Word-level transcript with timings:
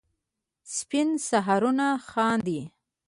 سپین 0.75 1.09
سهارونه 1.29 1.87
خاندي 2.09 2.61